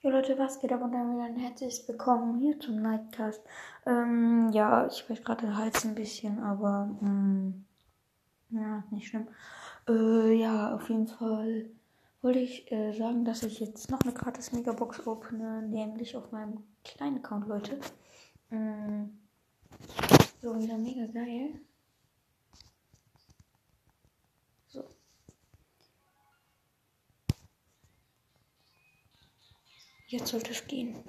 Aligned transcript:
Jo 0.00 0.10
Leute, 0.10 0.38
was 0.38 0.60
geht 0.60 0.72
ab 0.72 0.80
und 0.82 0.92
dann 0.92 1.12
wieder 1.12 1.24
ein 1.24 1.34
herzliches 1.34 1.88
Willkommen 1.88 2.38
hier 2.38 2.60
zum 2.60 2.80
Nightcast. 2.80 3.42
Ähm, 3.84 4.48
ja, 4.52 4.86
ich 4.86 5.10
weiß 5.10 5.24
gerade 5.24 5.46
den 5.46 5.56
Hals 5.56 5.84
ein 5.84 5.96
bisschen, 5.96 6.38
aber 6.38 6.88
mh, 7.00 7.52
ja, 8.50 8.84
nicht 8.92 9.08
schlimm. 9.08 9.26
Äh, 9.88 10.34
ja, 10.34 10.72
auf 10.72 10.88
jeden 10.88 11.08
Fall 11.08 11.66
wollte 12.22 12.38
ich 12.38 12.70
äh, 12.70 12.92
sagen, 12.92 13.24
dass 13.24 13.42
ich 13.42 13.58
jetzt 13.58 13.90
noch 13.90 14.00
eine 14.02 14.12
gratis 14.12 14.52
Megabox 14.52 15.04
opene, 15.04 15.62
nämlich 15.62 16.16
auf 16.16 16.30
meinem 16.30 16.62
kleinen 16.84 17.16
Account, 17.16 17.48
Leute. 17.48 17.80
Mh, 18.50 19.08
so, 20.40 20.56
wieder 20.62 20.78
mega 20.78 21.06
geil. 21.06 21.60
Jetzt 30.10 30.28
sollte 30.28 30.52
es 30.52 30.66
gehen. 30.66 31.04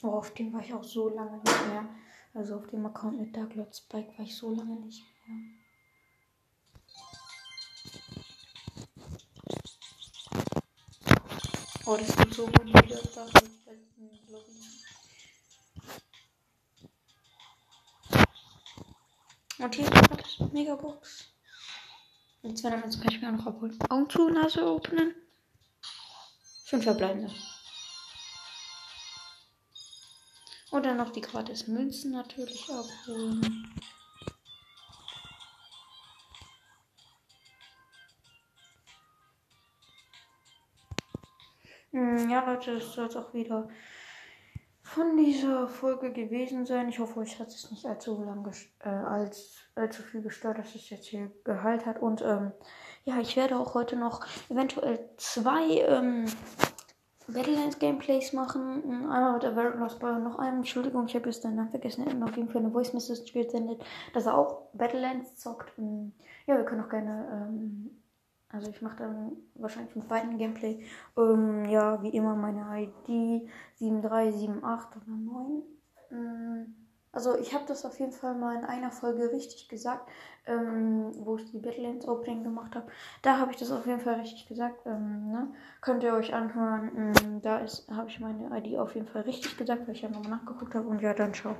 Oh, 0.00 0.08
auf 0.08 0.32
dem 0.32 0.54
war 0.54 0.64
ich 0.64 0.72
auch 0.72 0.82
so 0.82 1.10
lange 1.10 1.36
nicht 1.36 1.66
mehr. 1.68 1.86
Also 2.32 2.56
auf 2.56 2.66
dem 2.68 2.86
Account 2.86 3.20
mit 3.20 3.36
Dark 3.36 3.54
Lord 3.54 3.76
Spike 3.76 4.16
war 4.16 4.24
ich 4.24 4.34
so 4.34 4.54
lange 4.54 4.80
nicht 4.80 5.04
mehr. 5.26 5.36
Oh, 11.84 11.96
das 11.98 12.08
sieht 12.08 12.32
so 12.32 12.46
gut 12.46 12.64
wieder 12.64 13.02
Dark 13.14 13.34
Lord 13.34 13.52
Spike. 13.60 13.82
Ist 19.70 19.90
gerade 19.90 20.52
Megabox. 20.52 21.32
Und 22.42 22.58
zwei 22.58 22.70
damit 22.70 23.00
kann 23.00 23.12
ich 23.12 23.20
mir 23.20 23.28
auch 23.28 23.32
noch 23.32 23.46
abholen. 23.46 23.78
Augen 23.88 24.10
zu, 24.10 24.28
Nase 24.28 24.60
öffnen. 24.60 25.14
Fünf 26.64 26.84
verbleibende. 26.84 27.32
Und 30.70 30.86
dann 30.86 30.96
noch 30.96 31.10
die 31.10 31.20
gratis 31.20 31.68
Münzen 31.68 32.12
natürlich 32.12 32.68
abholen. 32.70 33.72
Hm, 41.90 42.30
ja, 42.30 42.44
Leute, 42.44 42.78
das 42.78 42.94
soll 42.94 43.14
auch 43.16 43.34
wieder 43.34 43.68
von 44.82 45.16
dieser 45.16 45.68
Folge 45.68 46.12
gewesen 46.12 46.66
sein. 46.66 46.88
Ich 46.88 46.98
hoffe, 46.98 47.20
euch 47.20 47.38
hat 47.38 47.48
es 47.48 47.70
nicht 47.70 47.86
allzu 47.86 48.22
lang 48.22 48.46
äh, 48.80 48.88
als 48.88 49.56
allzu 49.74 50.02
viel 50.02 50.22
gestört, 50.22 50.58
dass 50.58 50.74
es 50.74 50.90
jetzt 50.90 51.06
hier 51.06 51.30
Gehalt 51.44 51.86
hat. 51.86 52.02
Und 52.02 52.20
ähm, 52.22 52.52
ja, 53.04 53.18
ich 53.20 53.36
werde 53.36 53.56
auch 53.56 53.74
heute 53.74 53.96
noch 53.96 54.26
eventuell 54.50 54.98
zwei 55.16 55.78
ähm, 55.86 56.26
Battlelands 57.28 57.78
Gameplays 57.78 58.32
machen. 58.32 58.82
Einmal 59.08 59.34
mit 59.34 59.44
Everett 59.44 59.76
Lost 59.76 60.00
Boy 60.00 60.12
und 60.12 60.24
noch 60.24 60.38
einem. 60.38 60.58
Entschuldigung, 60.58 61.06
ich 61.06 61.14
habe 61.14 61.26
jetzt 61.26 61.44
den 61.44 61.54
Namen 61.54 61.70
vergessen. 61.70 62.06
Er 62.06 62.14
hat 62.14 62.22
auf 62.22 62.36
jeden 62.36 62.50
Fall 62.50 62.62
eine 62.62 62.72
Voice 62.72 62.92
Message 62.92 63.32
gesendet, 63.32 63.82
dass 64.12 64.26
er 64.26 64.36
auch 64.36 64.68
Battlelands 64.72 65.36
zockt. 65.36 65.72
Ja, 66.46 66.56
wir 66.56 66.64
können 66.64 66.84
auch 66.84 66.90
gerne 66.90 67.48
ähm, 67.48 68.01
also 68.52 68.68
ich 68.70 68.82
mache 68.82 68.98
dann 68.98 69.32
wahrscheinlich 69.54 69.96
mit 69.96 70.08
beiden 70.08 70.38
Gameplay. 70.38 70.84
Ähm, 71.16 71.64
ja, 71.66 72.02
wie 72.02 72.10
immer 72.10 72.36
meine 72.36 72.66
ID 72.82 73.48
7378 73.76 75.02
oder 75.02 75.16
9. 75.16 75.62
Ähm, 76.10 76.74
also 77.12 77.38
ich 77.38 77.52
habe 77.52 77.64
das 77.66 77.84
auf 77.84 78.00
jeden 78.00 78.12
Fall 78.12 78.34
mal 78.34 78.56
in 78.56 78.64
einer 78.64 78.90
Folge 78.90 79.30
richtig 79.32 79.68
gesagt, 79.68 80.08
ähm, 80.46 81.12
wo 81.16 81.36
ich 81.36 81.50
die 81.50 81.58
Battlelands 81.58 82.08
Opening 82.08 82.42
gemacht 82.42 82.74
habe. 82.74 82.86
Da 83.20 83.38
habe 83.38 83.50
ich 83.50 83.58
das 83.58 83.70
auf 83.70 83.86
jeden 83.86 84.00
Fall 84.00 84.14
richtig 84.14 84.46
gesagt. 84.46 84.86
Ähm, 84.86 85.30
ne? 85.30 85.48
Könnt 85.82 86.02
ihr 86.02 86.14
euch 86.14 86.32
anhören. 86.32 86.90
Ähm, 86.96 87.42
da 87.42 87.60
habe 87.90 88.08
ich 88.08 88.20
meine 88.20 88.50
ID 88.58 88.78
auf 88.78 88.94
jeden 88.94 89.06
Fall 89.06 89.22
richtig 89.22 89.58
gesagt, 89.58 89.86
weil 89.86 89.94
ich 89.94 90.02
ja 90.02 90.08
nochmal 90.08 90.30
nachgeguckt 90.30 90.74
habe. 90.74 90.88
Und 90.88 91.02
ja, 91.02 91.12
dann 91.12 91.34
ciao. 91.34 91.54